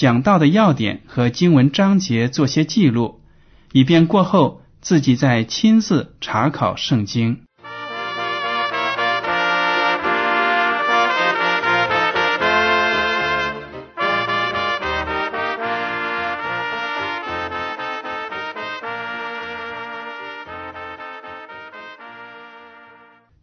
[0.00, 3.20] 讲到的要点和经文章节做些记录，
[3.70, 7.42] 以便过后自己再亲自查考圣经。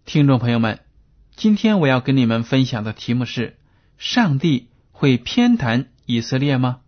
[0.05, 0.79] 听众朋友们，
[1.35, 3.57] 今天我要跟你们分享的题目是：
[3.99, 6.79] 上帝会偏袒以色列吗？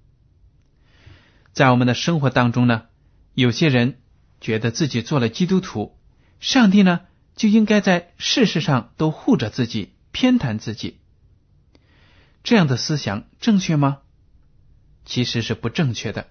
[1.51, 2.85] 在我们的生活当中呢，
[3.33, 3.99] 有些人
[4.39, 5.99] 觉得自己做了基督徒，
[6.39, 7.01] 上帝呢
[7.35, 10.99] 就应该在事实上都护着自己，偏袒自己。
[12.43, 13.97] 这样的思想正确吗？
[15.03, 16.27] 其实是不正确的，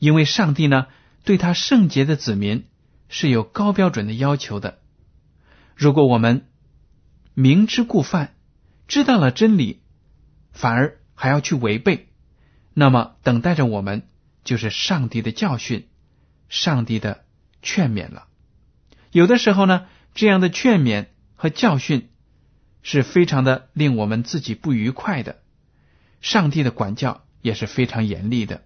[0.00, 0.88] 因为上帝呢
[1.22, 2.66] 对他圣洁的子民
[3.08, 4.80] 是有高标准的要求的。
[5.76, 6.48] 如果我们
[7.34, 8.34] 明知故犯，
[8.88, 9.82] 知道了真理，
[10.50, 12.06] 反而还要去违背，
[12.72, 14.06] 那么等待着我们
[14.44, 15.88] 就是上帝的教训、
[16.48, 17.24] 上帝的
[17.62, 18.28] 劝勉了。
[19.10, 22.10] 有的时候呢，这样的劝勉和教训
[22.82, 25.42] 是非常的令我们自己不愉快的。
[26.20, 28.62] 上帝的管教也是非常严厉的。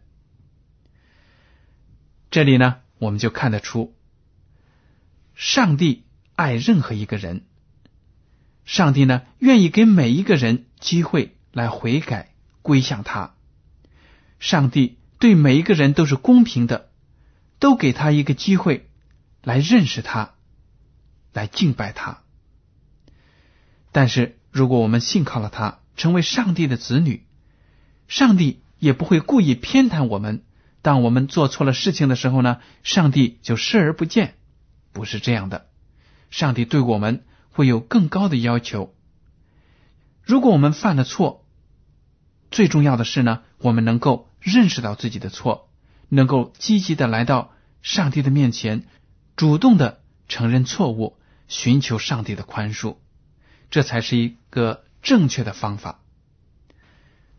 [2.30, 3.96] 这里呢，我们就看得出
[5.34, 6.04] 上帝。
[6.36, 7.44] 爱任何一个人，
[8.64, 12.29] 上帝呢愿意给每一个人机会来悔改
[12.62, 13.34] 归向他。
[14.38, 16.90] 上帝对每一个人都是公平的，
[17.58, 18.88] 都给他一个机会
[19.42, 20.34] 来认识他，
[21.32, 22.22] 来敬拜他。
[23.92, 27.26] 但是如果我们信靠了他，成为上帝的子女，
[28.08, 30.44] 上帝也不会故意偏袒我们。
[30.82, 34.36] 当我们做错了事情的时候呢，上帝就视而不见，
[34.92, 35.66] 不是这样的。
[36.30, 38.94] 上帝对我们会有更高的要求。
[40.22, 41.39] 如果我们犯了错，
[42.50, 45.70] 最重要的是呢，我们能够认识到自己的错，
[46.08, 47.52] 能够积极的来到
[47.82, 48.86] 上帝的面前，
[49.36, 51.16] 主动的承认错误，
[51.48, 52.96] 寻求上帝的宽恕，
[53.70, 56.00] 这才是一个正确的方法。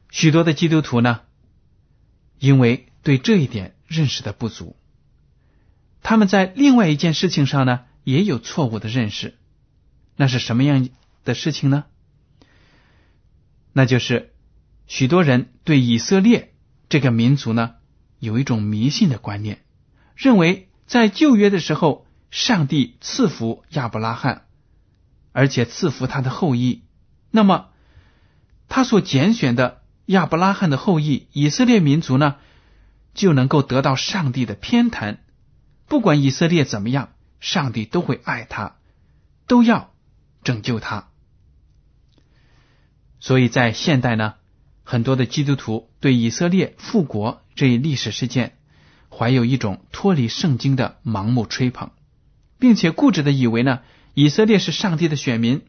[0.10, 1.22] 许多的基督徒呢，
[2.40, 4.76] 因为对这一点认识的不足，
[6.02, 7.86] 他们在另外一件事情上呢。
[8.04, 9.38] 也有错误的认识，
[10.16, 10.90] 那是什么样
[11.24, 11.86] 的事情呢？
[13.74, 14.31] 那就是
[14.92, 16.54] 许多人对以色列
[16.90, 17.76] 这个民族呢
[18.20, 19.64] 有一种迷信的观念，
[20.18, 24.48] 认为在旧约的时候，上帝赐福亚伯拉罕，
[25.32, 26.84] 而且赐福他的后裔，
[27.30, 27.70] 那么
[28.68, 32.36] 他所拣选的亚伯拉罕的后裔以色列民族呢，
[33.14, 35.20] 就能够得到上帝的偏袒，
[35.88, 37.14] 不管以色列怎么样。
[37.40, 38.76] 上帝都会爱他，
[39.48, 39.96] 都要
[40.44, 41.08] 拯救他。
[43.20, 44.36] 所以在现代呢，
[44.84, 48.58] 很多的基督徒对以色列复国这一历史事件，
[49.10, 51.92] 怀有一种脱离圣经的盲目吹捧，
[52.60, 53.82] 并且固执的以为呢，
[54.14, 55.62] 以色列是上帝的选民，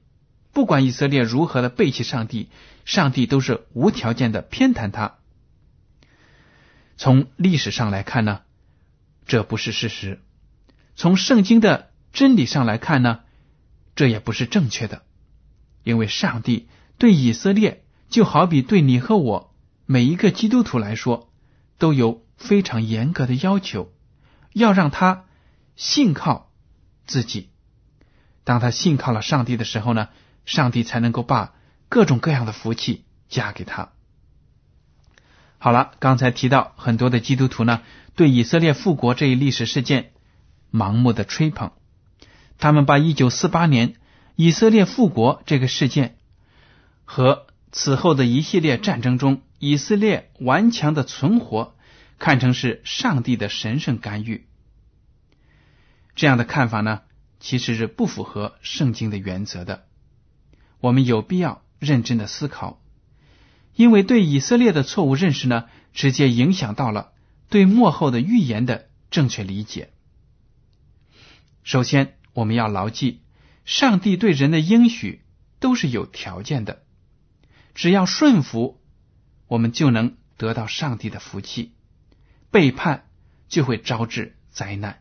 [0.52, 2.48] 不管以色列如何的背弃上帝，
[2.84, 5.18] 上帝都是无条件的偏袒他。
[6.96, 8.40] 从历史上来看呢，
[9.26, 10.20] 这不是事实。
[10.94, 13.20] 从圣经的真理上来看呢，
[13.96, 15.02] 这也不是正确的，
[15.84, 17.81] 因为上帝对以色列
[18.12, 19.53] 就好比对你和我
[19.87, 21.32] 每一个基督徒来说，
[21.79, 23.91] 都有非常严格的要求，
[24.53, 25.25] 要让他
[25.75, 26.53] 信靠
[27.05, 27.50] 自己。
[28.44, 30.11] 当他信靠了上帝的时候呢，
[30.44, 31.55] 上帝才能够把
[31.88, 33.91] 各种各样的福气加给他。
[35.59, 37.82] 好了，刚才提到很多的基督徒呢，
[38.14, 40.12] 对以色列复国这一历史事件。
[40.75, 41.73] 盲目的吹捧，
[42.56, 43.97] 他们把一九四八年
[44.37, 46.17] 以色列复国这个事件
[47.05, 51.74] 和此后的一系列战争中以色列顽强的存活
[52.19, 54.46] 看成是上帝的神圣干预。
[56.14, 57.00] 这样的看法呢，
[57.40, 59.86] 其实是不符合圣经的原则的。
[60.80, 62.82] 我们有必要认真的思考，
[63.75, 65.64] 因为对以色列的错误认识呢，
[65.94, 67.12] 直接影响到了
[67.48, 69.90] 对末后的预言的正确理解。
[71.62, 73.22] 首先，我们要牢记，
[73.64, 75.22] 上帝对人的应许
[75.58, 76.82] 都是有条件的，
[77.74, 78.80] 只要顺服，
[79.48, 81.72] 我们就能得到上帝的福气；
[82.50, 83.06] 背叛
[83.48, 85.00] 就会招致灾难。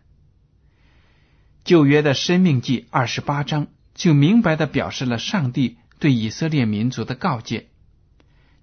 [1.64, 7.70] 旧约的生命记二十八章就明白的表示了上帝对以色列民族的告诫。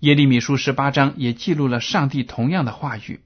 [0.01, 3.21] 耶利米书十八章也记录了上帝同样的话语。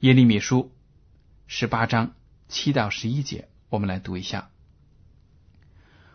[0.00, 0.72] 耶利米书
[1.46, 2.14] 十八章
[2.48, 4.50] 七到十一节，我们来读一下：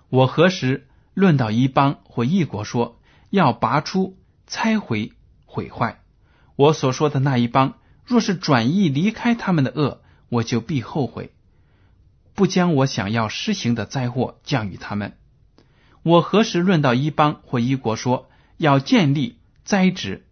[0.10, 3.00] 我何时论到一邦或一国说
[3.34, 4.16] 要拔出、
[4.46, 5.12] 拆毁、
[5.48, 6.04] 毁坏？
[6.56, 11.34] 我所说的那一帮，若是转意离开他们的恶，我就必后悔。
[12.36, 15.18] 不将我想要施行的灾祸降与他们。
[16.04, 20.28] 我何时论到一邦或一国说要建立栽植？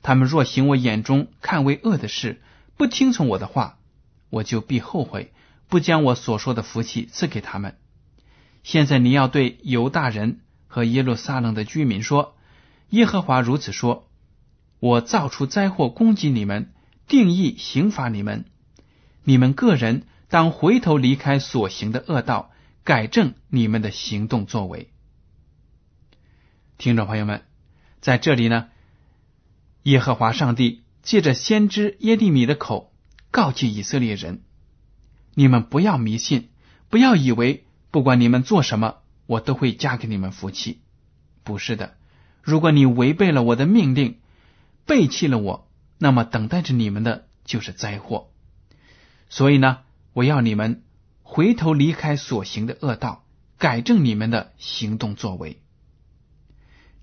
[0.00, 2.40] 他们若行我眼中看为恶的事，
[2.76, 3.80] 不听从我的话，
[4.28, 5.32] 我就必后悔，
[5.66, 7.76] 不将我所说的福气赐给他们。
[8.62, 12.34] 现在你要对犹大人和耶路撒冷的居民说：
[12.88, 14.08] 耶和华如此说：
[14.78, 16.72] 我造出灾祸攻击你们，
[17.06, 18.46] 定义刑罚你们，
[19.24, 20.04] 你们个人。
[20.32, 22.52] 当回头离开所行的恶道，
[22.84, 24.92] 改正你们的行动作为。
[26.78, 27.42] 听众朋友们，
[28.00, 28.68] 在这里呢，
[29.82, 32.92] 耶和华上帝借着先知耶利米的口
[33.32, 34.42] 告诫以色列人：
[35.34, 36.50] 你们不要迷信，
[36.90, 38.98] 不要以为不管你们做什么，
[39.30, 40.80] 我都会加给你们福气。
[41.44, 41.96] 不是的，
[42.42, 44.18] 如果你违背了我的命令，
[44.86, 45.68] 背弃了我，
[45.98, 48.30] 那么等待着你们的就是灾祸。
[49.28, 49.78] 所以呢。
[50.12, 50.82] 我要你们
[51.22, 53.24] 回头离开所行的恶道，
[53.58, 55.62] 改正你们的行动作为。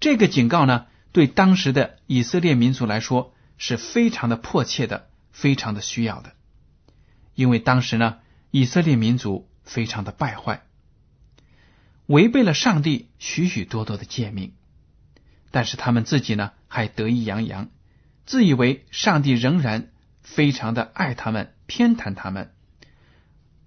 [0.02, 6.34] 这个警告呢，对当时的以色列民族来说是非常的迫切的，非常的需要的。
[7.34, 8.18] 因为当时呢，
[8.52, 10.67] 以色列民族非常的败坏，
[12.08, 14.54] 违背了上帝许许多多的诫命，
[15.52, 17.70] 但是他们自己呢，还得意洋洋，
[18.26, 22.54] 自以为上帝仍然非常的爱他们，偏袒他们。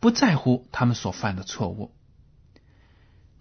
[0.01, 1.95] 不在乎他们所犯的错误，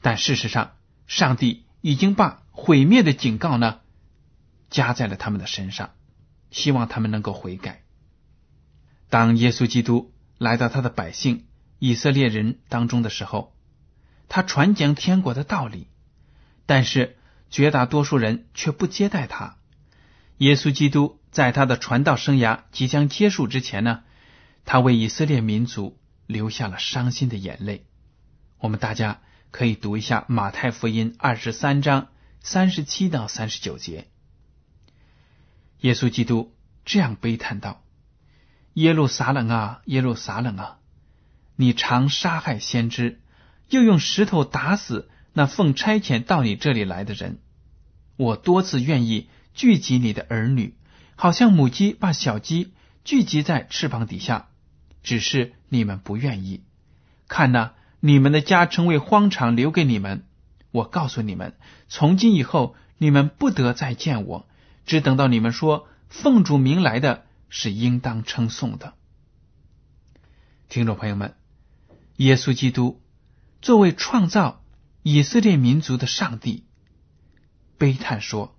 [0.01, 0.73] 但事实上，
[1.07, 3.79] 上帝已经把毁灭的警告呢
[4.69, 5.91] 加在了他们的身上，
[6.51, 7.83] 希望他们能够悔改。
[9.09, 11.45] 当耶稣基督来到他的百姓
[11.79, 13.55] 以色列人当中的时候，
[14.29, 15.87] 他传讲天国的道理，
[16.65, 17.17] 但是
[17.49, 19.57] 绝大多数人却不接待他。
[20.37, 24.03] 耶稣基督在他的传道生涯即将结束之前呢，
[24.63, 25.97] 他为以色列民族。
[26.29, 27.87] 流下了伤心的眼泪。
[28.59, 32.09] 我们大家可以读一下马太福音二十三章
[32.39, 34.07] 三十七到三十九节。
[35.79, 36.53] 耶稣基督
[36.85, 37.81] 这样悲叹道
[38.75, 40.77] ：“耶路撒冷啊，耶路撒冷啊，
[41.55, 43.19] 你常杀害先知，
[43.69, 47.39] 又用石头打死那奉差遣到你这里来的人。
[48.17, 50.75] 我多次愿意聚集你的儿女，
[51.15, 52.73] 好像母鸡把小鸡
[53.03, 54.47] 聚集在翅膀底下。”
[55.01, 56.61] 只是你们不愿意
[57.29, 57.71] 看呐，
[58.01, 60.25] 你们的家成为荒场，留给你们。
[60.71, 61.55] 我告诉你们，
[61.87, 64.45] 从今以后，你们不得再见我，
[64.85, 68.93] 只等到你们说奉主名来的是应当称颂的。
[70.67, 71.33] 听众朋友们，
[72.17, 73.01] 耶稣基督
[73.61, 74.63] 作为创造
[75.03, 76.65] 以色列民族的上帝，
[77.77, 78.57] 悲叹说：“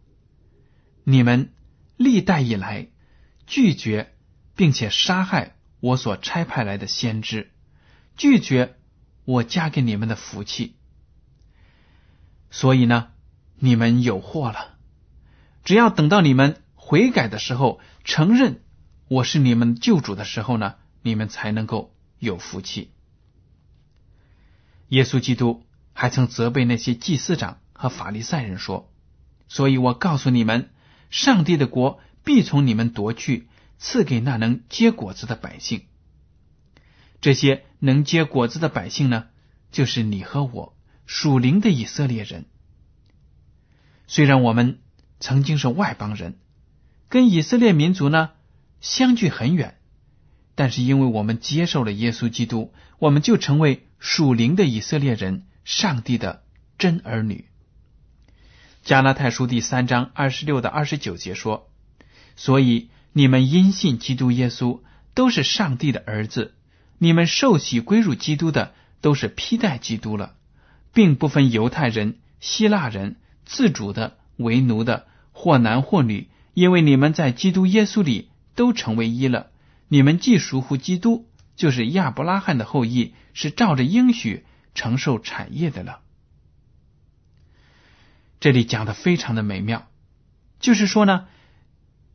[1.05, 1.53] 你们
[1.97, 2.89] 历代以来
[3.47, 4.15] 拒绝
[4.57, 7.53] 并且杀害。”我所差派来的先知
[8.15, 8.77] 拒绝
[9.25, 10.77] 我加给你们的福气，
[12.51, 13.13] 所以呢，
[13.57, 14.77] 你们有祸了。
[15.65, 18.63] 只要等到你们悔改的时候，承认
[19.09, 22.93] 我是你们救主的时候呢，你们才能够有福气。
[24.91, 28.93] 耶稣基督还曾责备那些祭司长和法利赛人说
[29.49, 30.69] ：“所以我告诉你们，
[31.11, 33.49] 上帝的国必从你们夺去。”
[33.83, 35.87] 赐给那能结果子的百姓，
[37.23, 39.29] 这些能结果子的百姓呢，
[39.73, 42.45] 就是你和我属灵的以色列人。
[44.07, 44.81] 虽然我们
[45.19, 46.39] 曾经是外邦人，
[47.09, 48.33] 跟以色列民族呢
[48.83, 49.79] 相距很远，
[50.61, 56.43] 但是因为我们接受了耶稣基督，我们就成为属灵的以色列人，上帝的
[56.77, 57.47] 真儿女。
[58.83, 61.71] 加拉太书第三章二十六到二十九节说
[62.37, 64.81] ：“所以你们因信基督耶稣，
[65.15, 66.51] 都是上帝的儿子；
[66.99, 70.35] 你们受洗归入基督的，都是披戴基督了，
[70.93, 79.50] 并不分犹太人、希腊人、自主的、为奴的，或男或女，因为你们在基督耶稣里都成为一了。
[79.93, 85.99] 你们既属乎基督，就是亚伯拉罕的后裔，是照着应许承受产业的了。”
[88.39, 89.89] 这里讲的非常的美妙，
[90.61, 91.27] 就是说呢，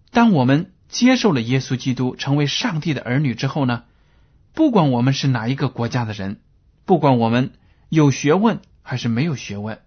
[0.09, 3.83] 当我们接受了耶稣基督，成为上帝的儿女之后呢，
[4.53, 6.39] 不管我们是哪一个国家的人，
[6.85, 7.51] 不管我们
[7.89, 9.81] 有学问还是没有学问，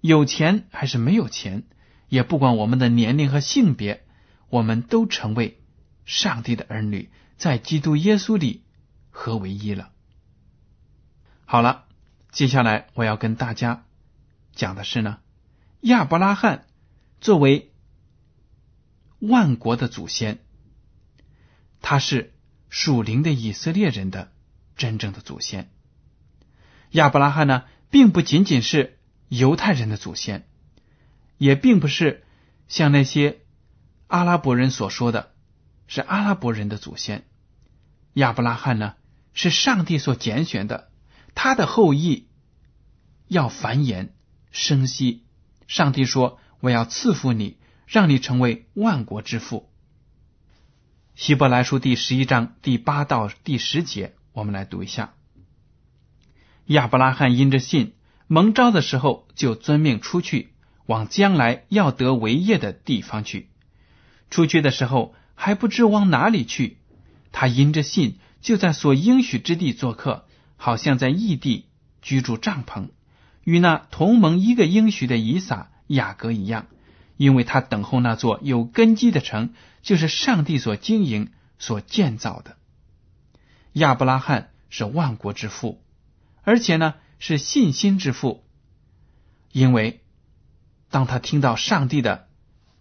[0.00, 1.64] 有钱还是没有钱，
[2.08, 4.04] 也不管我们的年龄和性别，
[4.48, 5.58] 我们都成为
[6.08, 8.64] 上帝的儿女，在基督耶稣里
[9.10, 9.92] 合为一了。
[11.44, 11.84] 好了，
[12.32, 13.84] 接下来我要跟大家。
[14.54, 15.18] 讲的是呢，
[15.82, 16.66] 亚伯拉罕
[17.20, 17.72] 作为
[19.18, 20.38] 万国的祖先，
[21.82, 22.32] 他是
[22.70, 24.32] 属灵的以色列人的
[24.76, 25.70] 真正的祖先。
[26.92, 28.98] 亚伯拉罕呢，并不仅仅是
[29.28, 30.48] 犹太人的祖先，
[31.36, 32.24] 也并不是
[32.66, 33.40] 像那些
[34.06, 35.34] 阿拉伯人所说的，
[35.88, 37.24] 是阿拉伯人的祖先。
[38.12, 38.94] 亚伯拉罕呢，
[39.32, 40.90] 是上帝所拣选的，
[41.34, 42.28] 他的后裔
[43.26, 44.10] 要繁衍。
[44.50, 45.24] 生息，
[45.66, 49.68] 上帝说：“我要赐福你，让你成为万国之父。”
[51.14, 55.12] 希伯来书第十一章第八到第十节，我们来读一下。
[56.64, 57.94] 亚伯拉罕因着信
[58.26, 60.54] 蒙召的时候，就遵命出去，
[60.86, 63.50] 往将来要得为业的地方去。
[64.30, 66.78] 出去的时候还不知往哪里去，
[67.30, 70.26] 他因着信就在所应许之地做客，
[70.56, 71.66] 好像在异地
[72.02, 72.88] 居住帐篷。
[73.44, 76.66] 与那同盟一个应许的以撒、雅各一样，
[77.16, 81.30] 因为他等候那座有根基的城，就是上帝所经营、
[81.60, 82.56] 所建造的。
[83.74, 85.80] 亚伯拉罕是万国之父，
[86.42, 88.44] 而且呢是信心之父，
[89.52, 90.02] 因为
[90.90, 92.26] 当他听到上帝的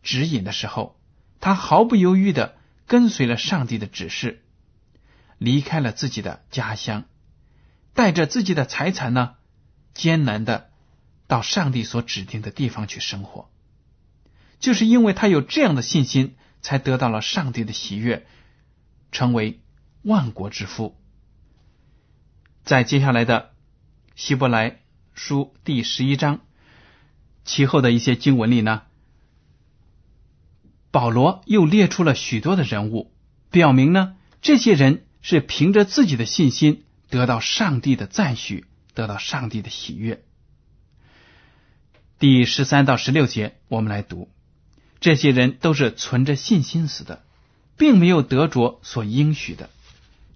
[0.01, 0.96] 指引的时候，
[1.39, 4.43] 他毫不犹豫的跟随了上帝的指示，
[5.37, 7.05] 离开了自己的家乡，
[7.93, 9.35] 带着自己的财产呢。
[9.93, 10.69] 艰难的
[11.25, 13.49] 到上帝所指定的地方去生活，
[14.59, 18.27] 就是因为他有这样的信心，才得到了上帝的喜悦，
[19.11, 19.59] 成为
[20.03, 20.95] 万国之父。
[22.63, 23.55] 在接下来的
[24.15, 24.81] 希伯来
[25.15, 26.41] 书第十一章
[27.43, 28.83] 其后的一些经文里呢，
[30.91, 33.11] 保罗又列出了许多的人物，
[33.51, 38.65] 表明呢，这些人是凭着自己的信心得到上帝的赞许。
[38.97, 40.23] 得到上帝的喜悦。
[42.17, 44.27] 第十三到十六节，我们来读：
[44.99, 47.21] 这些人都是存着信心死的，
[47.77, 49.69] 并没有得着所应许的，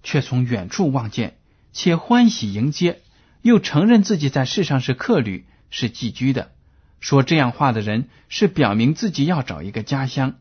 [0.04, 1.38] 却从远处望见，
[1.72, 3.00] 且欢喜迎接，
[3.40, 6.52] 又承认自己在世上是客旅，是寄居的。
[7.00, 10.36] 说这样话的人，是表明自己要找一个家乡。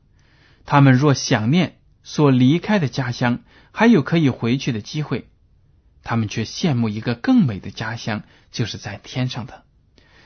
[0.66, 3.40] 他们若想念所离开的家乡，
[3.72, 5.30] 还有可以回去的机会。
[6.04, 9.64] 他们却羡慕一个更美的家乡，就是在天上的。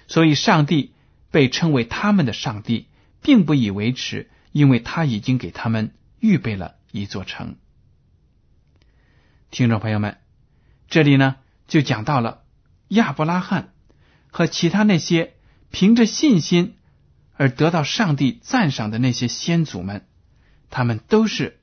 [0.07, 0.93] 所以，上帝
[1.31, 2.87] 被称为他们的上帝，
[3.21, 7.57] 并不以为耻，因为他已经给他们预备了一座城。
[9.51, 10.17] 听众朋友们，
[10.87, 11.35] 这里呢
[11.67, 12.43] 就讲到了
[12.87, 13.73] 亚伯拉罕
[14.29, 15.33] 和其他那些
[15.71, 16.77] 凭着信心
[17.33, 20.05] 而得到上帝赞赏的那些先祖们，
[20.69, 21.59] 他们都是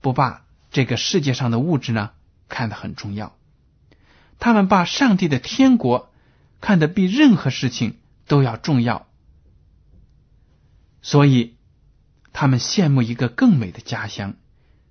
[0.00, 2.10] 不把这个世界上的物质呢。
[2.46, 3.36] 看得很重要，
[4.38, 6.12] 他们把上帝的天国
[6.60, 9.08] 看得比任何事情都要重要，
[11.00, 11.56] 所以
[12.32, 14.34] 他们羡慕一个更美的家乡，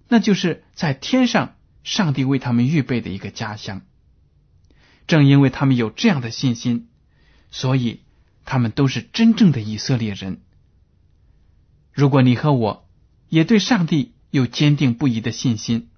[0.08, 3.84] 那就是在天上上帝为他们预备的一个家乡。
[5.06, 6.90] 正因为他们有这样的信心，
[7.52, 8.02] 所以
[8.46, 10.42] 他们都是真正的以色列人。
[11.94, 12.83] 如果你和我
[13.34, 15.90] 也对上帝有坚定不移的信心，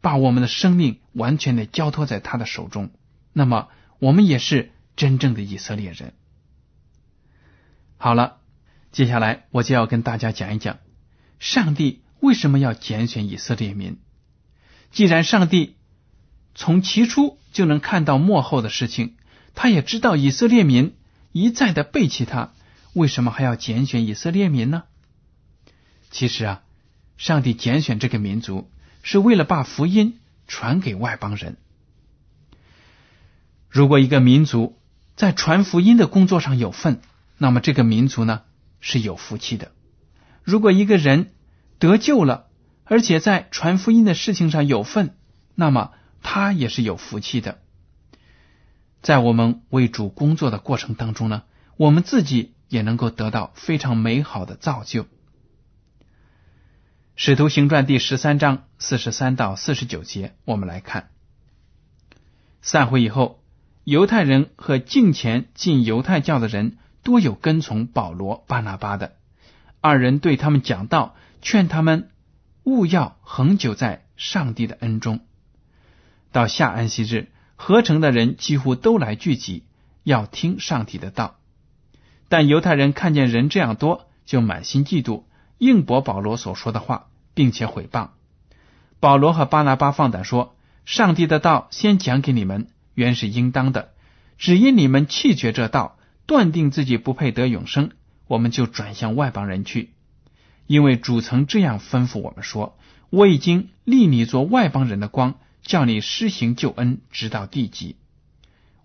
[0.00, 2.88] 把我们的生命完全的交托在他的手中，
[3.34, 6.14] 那么我们也是真正的以色列人。
[7.98, 8.38] 好了，
[8.90, 10.78] 接下来我就要跟大家讲一讲，
[11.40, 13.98] 上帝为什么要拣选以色列民。
[14.90, 15.76] 既然上帝
[16.54, 19.16] 从起初就能看到幕后的事情，
[19.54, 20.96] 他也知道以色列民
[21.32, 22.54] 一再的背弃他，
[22.94, 24.84] 为什么还要拣选以色列民呢？
[26.10, 26.62] 其实啊，
[27.16, 28.70] 上帝拣选这个民族。
[29.00, 31.56] 是为了把福音传给外邦人。
[33.70, 34.78] 如果一个民族
[35.16, 37.00] 在传福音的工作上有份，
[37.38, 38.42] 那么这个民族呢
[38.80, 39.72] 是有福气的。
[40.42, 41.32] 如果一个人
[41.78, 42.48] 得救了，
[42.84, 45.16] 而且在传福音的事情上有份，
[45.54, 47.60] 那么他也是有福气的。
[49.00, 51.44] 在我们为主工作的过程当中呢，
[51.78, 55.06] 我们自己也能够得到非常美好的造就。
[57.20, 61.08] 使徒行传第十三章四十三到四十九节，我们来看。
[62.62, 63.42] 散会以后，
[63.82, 69.16] 犹太人和敬前进犹太教的人多有跟从保罗、巴拿巴的。
[69.80, 72.08] 二人对他们讲道，劝他们
[72.62, 75.18] 勿要恒久在上帝的恩中。
[76.30, 79.64] 到下安息日，合成的人几乎都来聚集，
[80.04, 81.40] 要听上帝的道。
[82.28, 85.24] 但犹太人看见人这样多，就满心嫉妒。
[85.58, 87.07] 应驳保罗所说的话，
[87.38, 88.08] 并且毁谤
[88.98, 93.92] 保罗和巴拿巴放胆说：“上帝的道先讲给你们，原是应当的。
[94.38, 97.90] 只因你们弃绝这道，断定自己不配得永生，
[98.26, 99.92] 我们就转向外邦人去。
[100.66, 102.76] 因为主曾这样吩咐我们说：
[103.08, 107.94] 我已经立你做外邦人的光，叫你施行救恩，直到地极。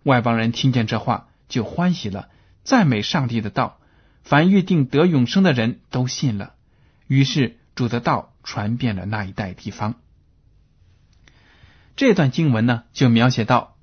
[0.03, 2.29] 外邦人听见这话，就欢喜了，
[2.63, 3.79] 赞美上帝的道。
[4.21, 6.53] 凡预定得永生的人都信了。”
[7.07, 9.95] 于是主的道传遍了那一带地方。
[11.95, 13.77] 这段经文呢，就描写到，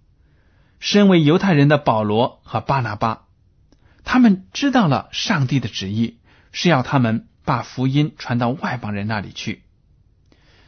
[0.78, 3.26] 身为犹太人的保罗和巴拿巴，
[4.04, 6.18] 他们知道了上帝的旨意
[6.52, 9.62] 是要他们把福音传到外邦人那里去，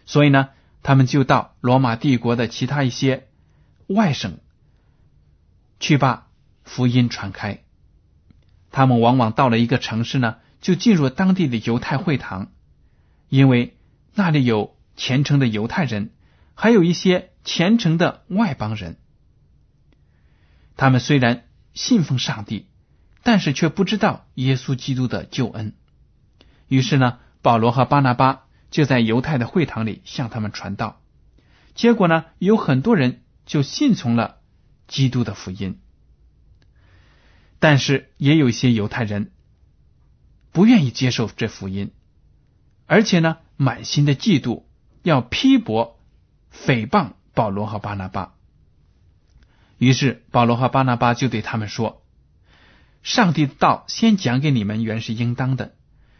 [0.06, 0.48] 所以呢，
[0.82, 3.28] 他们就到罗马帝国的其他一些
[3.86, 4.38] 外省
[5.80, 6.28] 去把
[6.64, 7.62] 福音传开。
[8.70, 10.36] 他们往往到了一个城市呢。
[10.62, 12.52] 就进入当地的犹太会堂，
[13.28, 13.76] 因为
[14.14, 16.10] 那里有虔诚的犹太人，
[16.54, 18.98] 还有一些虔诚的外邦人。
[20.76, 22.68] 他们虽然信奉上帝，
[23.22, 25.74] 但是却不知道耶稣基督的救恩。
[26.68, 31.00] 于是呢，保罗和巴拿巴就在犹太的会堂里向他们传道。
[31.74, 34.38] 结果呢，有很多人就信从了
[34.88, 35.80] 基督的福音，
[37.58, 39.32] 但是也有一些犹太人。
[40.54, 41.92] 不愿意接受这福音，
[42.84, 44.64] 而且呢，满心的嫉妒，
[45.02, 46.00] 要批驳、
[46.52, 48.34] 诽谤保罗和巴拿巴。
[49.78, 52.02] 于是保罗和巴拿巴就对他们说
[53.04, 55.72] ：“上帝的道先讲给你们，原是应当的；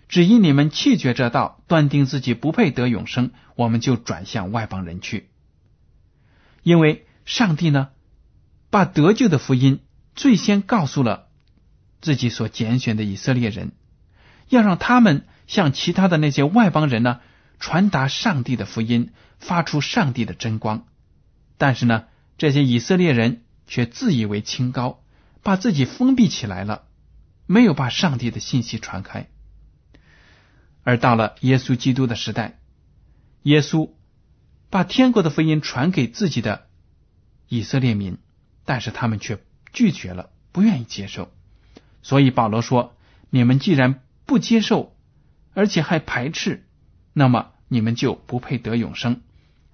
[0.08, 5.28] 只因你们弃绝这道，断定自己不配得永生，我们就转向外邦人去。
[6.62, 7.88] 因为上帝呢，
[8.70, 9.80] 把得救的福音
[10.14, 11.26] 最先告诉了
[12.00, 13.72] 自己所拣选的以色列人。”
[14.48, 17.20] 要让他们向其他的那些外邦人呢
[17.62, 20.84] 传达上帝的福音，发出上帝的真光。
[21.56, 25.04] 但是呢，这些以色列人却自以为清高，
[25.44, 26.82] 把自己封闭起来了，
[27.46, 29.28] 没有把上帝的信息传开。
[30.82, 32.58] 而到了耶稣基督的时代，
[33.44, 33.90] 耶稣
[34.68, 36.66] 把天国的福音传给自己的
[37.46, 38.18] 以色列民，
[38.64, 39.38] 但是他们却
[39.72, 41.32] 拒绝了，不愿意接受。
[42.02, 42.96] 所以保罗说
[43.30, 44.96] ：“你们既然……”不接受，
[45.52, 46.66] 而且还排斥，
[47.12, 49.22] 那么你们就不配得永生。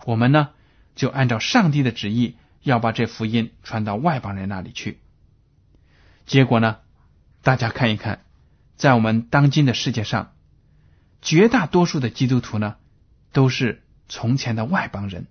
[0.05, 0.51] 我们呢，
[0.95, 5.01] 就按照上帝的旨意，要把这福音传到外邦人那里去。
[6.25, 6.77] 结果呢，
[7.43, 8.25] 大家看一看，
[8.77, 10.33] 在我们当今的世界上，
[11.23, 12.77] 绝大多数的基督徒呢，
[13.33, 15.27] 都是从前的外邦人，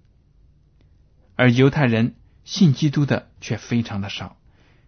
[1.38, 4.36] 而犹太人信基督的却非常的少，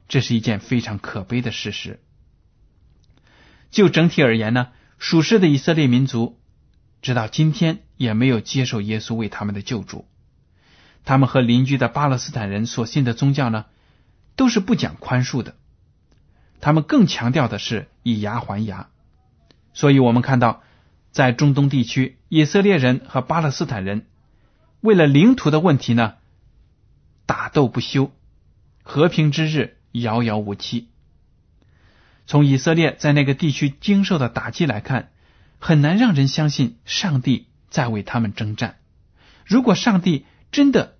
[0.10, 2.02] 这是一件非常可悲的事实。
[3.72, 6.39] 就整体而言呢，属世的以色列民族
[7.02, 10.06] 直到今天也没有接受耶稣为他们的救主。
[11.06, 13.66] 他们和邻居的巴勒斯坦人所信的宗教呢，
[14.36, 15.56] 都是不讲宽恕的。
[16.62, 18.90] 他们更强调的是以牙还牙。
[19.74, 20.62] 所以我们看到，
[21.12, 24.08] 在中东地区，以色列人和巴勒斯坦人
[24.82, 26.16] 为了领土的问题呢，
[27.26, 28.12] 打斗不休，
[28.84, 30.90] 和平之日遥遥无期。
[32.28, 35.12] 从以色列在那个地区经受的打击来看，
[35.60, 38.78] 很难让人相信上帝在为他们征战。
[39.46, 40.98] 如果上帝真的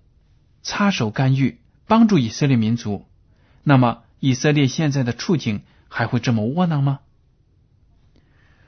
[0.62, 3.08] 插手干预，帮助以色列民族，
[3.64, 7.00] 那么以色列现在的处境还会这么窝囊吗？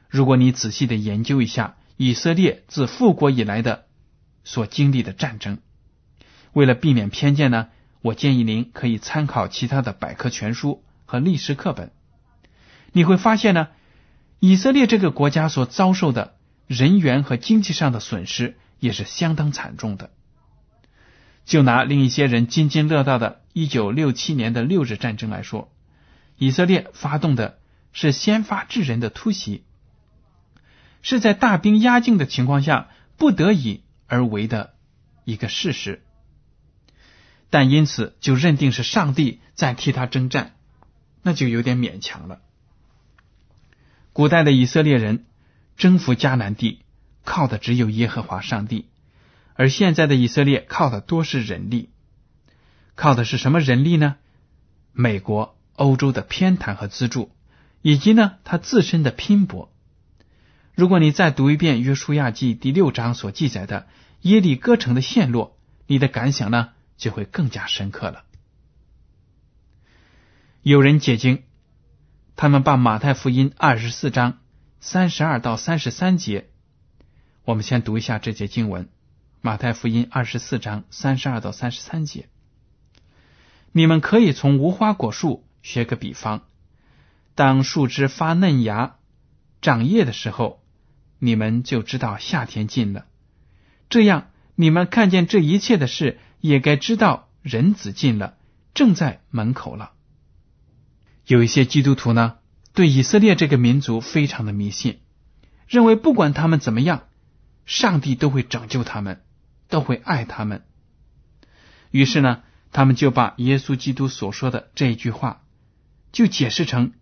[0.08, 3.86] 如果你仔细的研究一下以色列自复国以来的
[4.44, 5.58] 所经历的战争，
[6.52, 7.68] 为了避免偏见呢，
[8.00, 11.92] 我建议您可以参考其他的百科全书和历史课本。
[12.92, 13.68] 你会发现呢，
[14.44, 16.34] 以色列这个国家所遭受的
[16.66, 20.10] 人员和经济上的损失也是相当惨重的。
[21.44, 25.72] 就拿令一些人津津乐道的1967年的六日战争来说，
[26.38, 27.60] 以色列发动的
[27.92, 29.62] 是先发制人的突袭，
[31.02, 34.74] 是在大兵压境的情况下不得已而为的
[35.24, 36.02] 一个事实。
[37.48, 40.56] 但因此就认定是上帝在替他征战，
[41.22, 42.40] 那就有点勉强了。
[44.12, 45.24] 古代的以色列人
[45.76, 46.80] 征服迦南地，
[47.24, 48.88] 靠的只有耶和华上帝，
[49.54, 51.90] 而现在的以色列靠的多是人力，
[52.94, 54.16] 靠的是什么人力呢？
[54.92, 57.30] 美国、欧洲的偏袒和资助，
[57.80, 59.72] 以及呢他自身的拼搏。
[60.74, 63.86] 如果你再读一遍《约书亚记》第六章所记载的
[64.20, 66.70] 耶利哥城的陷落，你的感想呢？
[66.98, 68.22] 就会更加深刻了。
[70.62, 71.42] 有人解经，
[72.36, 74.38] 他们把马太福音二十四章
[74.80, 76.48] 三十二到三十三节，
[77.44, 78.88] 我们先读一下这节经文：
[79.40, 82.28] 马太福音二十四章三十二到三十三节。
[83.72, 86.42] 你们可以从无花果树学个比方，
[87.34, 88.96] 当树枝发嫩芽、
[89.60, 90.62] 长叶的时候，
[91.18, 93.06] 你们就知道夏天近了。
[93.88, 96.18] 这样，你们看见这一切的事。
[96.42, 98.34] 也该知道人子近了，
[98.74, 99.91] 正在门口了。
[101.26, 102.38] 有一些基督徒呢，
[102.74, 105.00] 对以色列这个民族非常的迷信，
[105.68, 107.04] 认为不管他们怎么样，
[107.66, 109.22] 上帝都会拯救他们，
[109.68, 110.64] 都会爱他们。
[111.90, 115.42] 于是呢，他们就把耶稣基督所说的这一句话，
[116.10, 116.92] 就解释成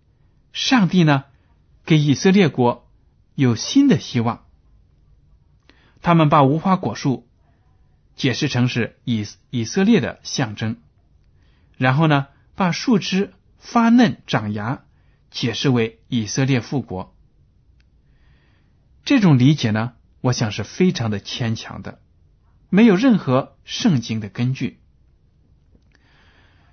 [0.52, 1.24] 上帝呢
[1.84, 2.90] 给以色列国
[3.34, 4.44] 有新的希望。
[6.02, 7.26] 他们把无花果树。
[8.16, 10.76] 解释成是以以色列的象征，
[11.78, 14.82] 然后呢，把树枝发嫩长芽
[15.30, 17.14] 解释为以色列复国。
[19.04, 22.00] 这种理解呢，我想是非常的牵强的，
[22.68, 24.80] 没有任何圣经的根据。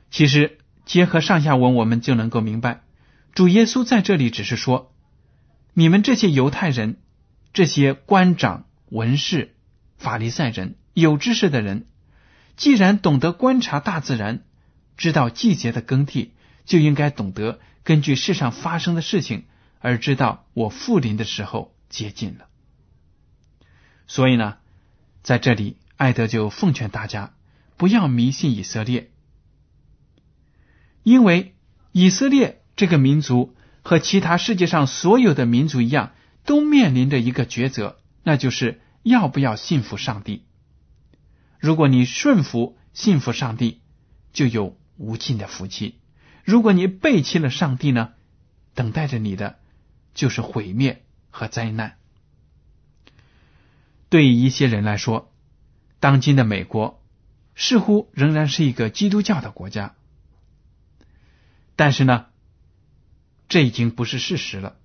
[0.10, 2.82] 其实结合上下文，我们就能够明白，
[3.34, 4.96] 主耶稣在这里只是说：
[5.74, 7.00] 你们这些犹太人、
[7.54, 9.56] 这些官长、文士、
[9.98, 10.76] 法利赛人。
[10.94, 11.86] 有知识的人，
[12.56, 14.44] 既然懂得观察大自然，
[14.98, 16.34] 知道季节的更替，
[16.68, 19.46] 就应该懂得根据世上发生的事情
[19.80, 22.48] 而知道我复临的时候接近了。
[24.06, 24.58] 所以呢，
[25.24, 27.34] 在这里，艾德就奉劝大家
[27.78, 29.12] 不要迷信以色列，
[31.04, 31.56] 因为
[31.92, 36.14] 以色列这个民族和其他世界上所有的民族一样，
[36.46, 40.46] 都面临着一个抉择，那就是要不要信服上帝。
[41.60, 43.82] 如果你顺服、信服上帝，
[44.34, 45.96] 就有无尽的福气；
[46.48, 48.14] 如果你背弃了上帝呢，
[48.74, 49.60] 等待着你的
[50.14, 51.98] 就是毁灭和灾难。
[54.08, 55.30] 对于一些人来说，
[56.00, 57.04] 当今的美国
[57.54, 59.96] 似乎仍然是一个基督教的国家，
[61.76, 62.28] 但是呢，
[63.50, 64.78] 这已经不是事实了。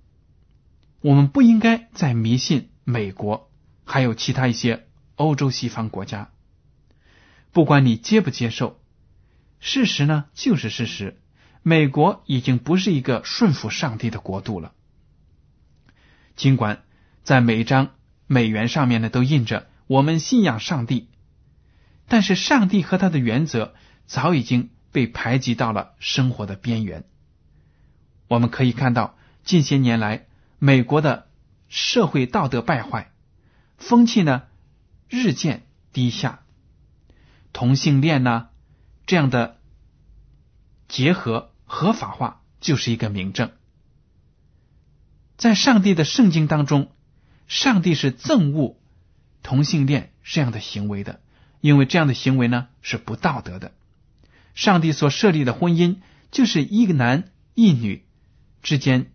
[0.99, 3.49] 我们不应该再迷信美国，
[3.85, 6.29] 还有其他一些欧洲西方国家。
[7.53, 8.81] 不管你接不接受，
[9.61, 11.21] 事实呢就是事实。
[11.63, 14.73] 美国已经不是一个顺服上帝的国度了。
[16.35, 16.83] 尽管
[17.23, 17.91] 在每一张
[18.27, 21.09] 美元上面呢都印着“我们信仰上帝”，
[22.07, 23.73] 但是上帝和他的原则
[24.05, 27.05] 早已经被排挤到了生活的边缘。
[28.27, 30.27] 我们可以看到，近些年来
[30.59, 31.29] 美国的
[31.69, 33.11] 社会道德败坏，
[33.77, 34.43] 风气呢
[35.07, 36.43] 日渐低下。
[37.53, 38.49] 同性恋呢，
[39.05, 39.59] 这样的
[40.87, 43.51] 结合合法化就是一个明证。
[45.37, 46.91] 在上帝的圣经当中，
[47.47, 48.77] 上帝是憎恶
[49.41, 51.19] 同性恋这样的行为的，
[51.61, 53.71] 因为这样的行为呢是不道德的。
[54.53, 55.97] 上帝所设立的婚姻
[56.31, 58.05] 就是一个男一女
[58.61, 59.11] 之间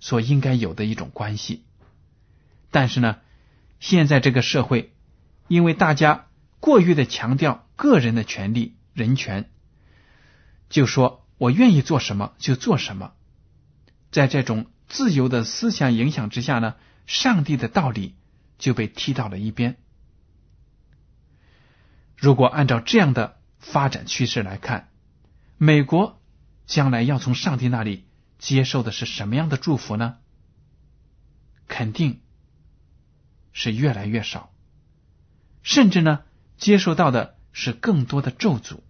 [0.00, 1.64] 所应该有的一种关系。
[2.70, 3.18] 但是呢，
[3.80, 4.94] 现在这个社会，
[5.48, 6.26] 因为大家。
[6.58, 9.50] 过于的强调个人的权利、人权，
[10.68, 13.12] 就说我愿意做什么就做什么。
[14.10, 18.14] 在这种自由的思想影响之下呢，上帝的道理
[18.58, 19.76] 就被踢到了一边。
[22.16, 24.88] 如果按照这样的发展趋势来看，
[25.58, 26.20] 美国
[26.66, 28.06] 将来要从上帝那里
[28.38, 30.16] 接受的是什么样的祝福呢？
[31.68, 32.20] 肯定
[33.52, 34.52] 是越来越少，
[35.62, 36.20] 甚至呢。
[36.58, 38.80] 接受到的是更多的咒诅。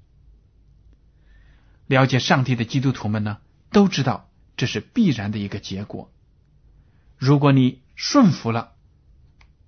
[1.86, 3.38] 了解上帝的基督徒们呢，
[3.70, 6.12] 都知道这是必然的一个结果。
[7.16, 8.72] 如果你顺服了，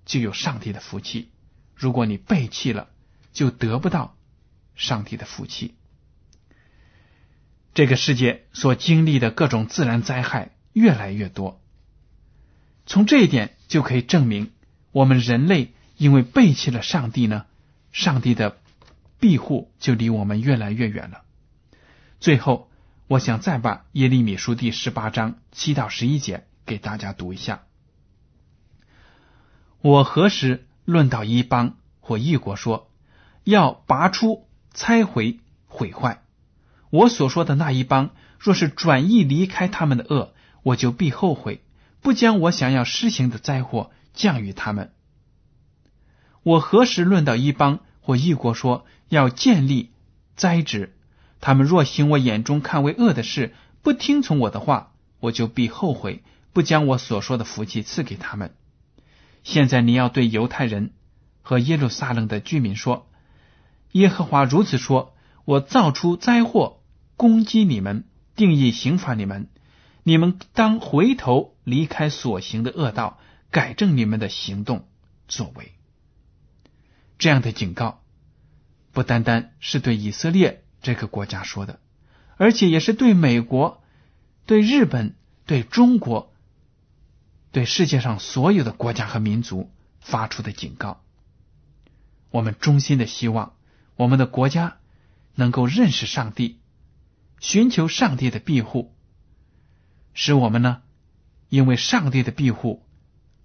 [0.05, 1.29] 就有上帝的福气；
[1.75, 2.89] 如果你背弃了，
[3.33, 4.17] 就得不到
[4.75, 5.75] 上帝的福气。
[7.75, 11.63] 这个世界所经历的各种自然灾害、越来越多。
[12.87, 14.51] 从这一点就可以证明，
[14.91, 17.47] 我们人类因为背弃了上帝呢，
[17.93, 18.59] 上帝的
[19.21, 21.23] 庇护就离我们越来越远了。
[22.21, 22.69] 最后，
[23.07, 27.63] 我想再把耶利米书第十八章七到十一节给大家读一下。
[29.81, 32.91] 我何时论到一邦或一国说
[33.45, 36.23] 要拔出、拆毁、毁坏？
[36.91, 41.63] 我所说的那一邦，若是转意离开他们的恶，我就必后悔。
[42.01, 44.93] 不将我想要施行的灾祸降于他们。
[46.43, 49.93] 我何时论到一邦或一国说要建立
[50.35, 50.97] 栽植？
[51.41, 56.23] 他们若行我眼中看为恶的事，不听从我的话，我就必后悔，
[56.53, 58.55] 不将我所说的福气赐给他们。
[59.45, 60.93] 现在你要对犹太人
[61.43, 63.09] 和耶路撒冷的居民说：
[63.93, 66.83] 耶和华如此说：我造出灾祸
[67.17, 68.05] 攻击你们，
[68.37, 69.49] 定义刑罚你们。
[70.03, 73.19] 你们当回头离开所行的恶道，
[73.51, 74.89] 改正你们的行动
[75.27, 75.73] 作为。
[77.19, 78.03] 这样的警告
[78.93, 81.81] 不单单是对以色列这个国家说的，
[82.37, 83.83] 而且也是对美国、
[84.47, 85.15] 对日本、
[85.47, 86.33] 对中国、
[87.53, 91.03] 对世界上所有的国家和民族发出的警告。
[92.31, 93.55] 我们衷心的希望
[93.97, 94.77] 我们的国家
[95.35, 96.59] 能够认识上帝，
[97.41, 98.95] 寻求上帝的庇护。
[100.15, 100.83] 使我们呢，
[101.49, 102.85] 因为上帝的庇护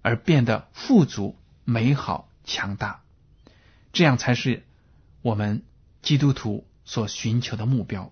[0.02, 3.04] 而变得富足、美好、强大，
[3.94, 4.66] 这样才是
[5.22, 5.64] 我们
[6.02, 8.12] 基督徒所寻求的目标。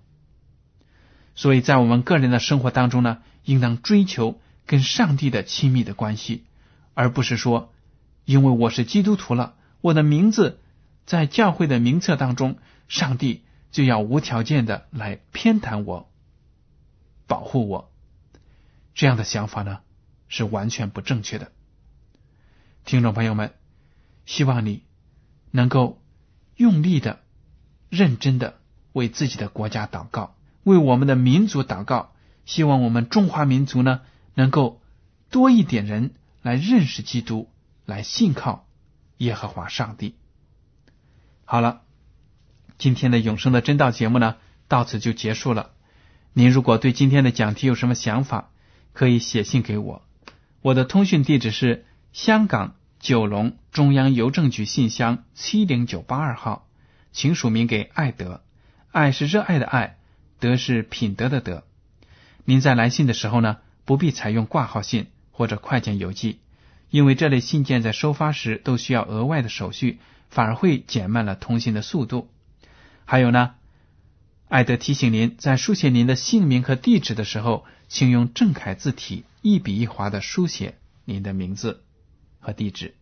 [1.35, 6.45] 所以在我们个人的生活当中呢，应当追求跟上帝的亲密的关系，
[6.93, 7.73] 而不是说，
[8.25, 10.59] 因为我是基督徒了，我的名字
[11.05, 12.57] 在教会的名册当中，
[12.87, 16.11] 上帝就要无条件的来偏袒我、
[17.27, 17.91] 保护我。
[18.93, 19.79] 这样的想法呢，
[20.27, 21.51] 是完全不正确的。
[22.83, 23.53] 听众朋友们，
[24.25, 24.83] 希望你
[25.49, 26.01] 能够
[26.55, 27.19] 用力的、
[27.89, 28.59] 认真的
[28.93, 32.13] 为自己的国家祷告，为我们的民族祷告。
[32.45, 34.01] 希望我们中华民族呢，
[34.33, 34.81] 能够
[35.29, 37.49] 多一点人来认识基督，
[37.85, 38.67] 来信靠
[39.17, 40.15] 耶和华上帝。
[41.45, 41.81] 好了，
[42.77, 45.69] 今天的永生的真道节目呢，到此就结束了。
[46.33, 48.49] 您如果对今天的讲题有什么想法，
[48.93, 50.01] 可以写信给我，
[50.61, 56.67] 我的通讯地址是香港九龙中央邮政局信箱七零九八二号，
[57.11, 58.41] 请署名给爱德，
[58.91, 59.97] 爱是热爱的爱，
[60.39, 61.63] 德是品德的德。
[62.43, 66.39] 您在来信的时候呢，不必采用挂号信或者快件邮寄，
[66.89, 69.99] 因为这类信件在收发时都需要额外的手续，
[70.29, 72.29] 反而会减慢了通信的速度。
[73.05, 73.55] 还有呢。
[74.49, 80.75] 艾德提醒您，在书写您的姓名和地址的时候，请用正楷字体一笔一划的书写
[81.05, 81.85] 您的名字
[82.41, 82.93] 和地址。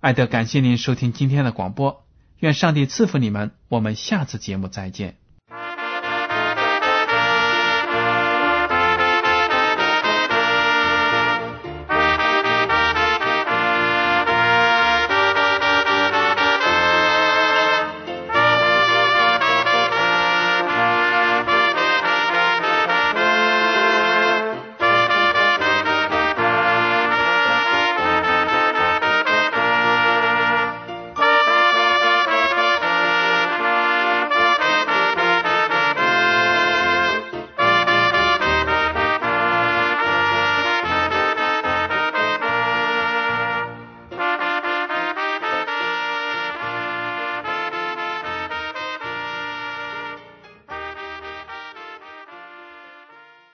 [0.00, 2.06] 艾德感谢您收听今天的广播，
[2.42, 5.21] 愿上帝赐福你们，我们下次节目再见。